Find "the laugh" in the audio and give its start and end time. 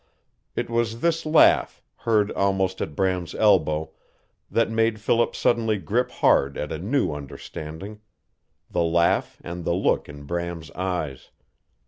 8.67-9.39